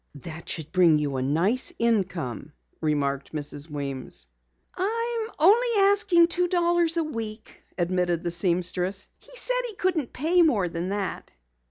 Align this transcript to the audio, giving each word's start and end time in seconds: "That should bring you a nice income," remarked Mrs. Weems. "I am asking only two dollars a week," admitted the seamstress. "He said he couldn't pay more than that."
"That 0.15 0.49
should 0.49 0.71
bring 0.71 0.97
you 0.97 1.15
a 1.17 1.21
nice 1.21 1.71
income," 1.77 2.53
remarked 2.81 3.33
Mrs. 3.33 3.69
Weems. 3.69 4.25
"I 4.75 5.27
am 5.39 5.55
asking 5.91 6.21
only 6.21 6.27
two 6.27 6.47
dollars 6.47 6.97
a 6.97 7.03
week," 7.03 7.61
admitted 7.77 8.23
the 8.23 8.31
seamstress. 8.31 9.09
"He 9.19 9.35
said 9.35 9.61
he 9.67 9.75
couldn't 9.75 10.11
pay 10.11 10.41
more 10.41 10.67
than 10.67 10.89
that." 10.89 11.31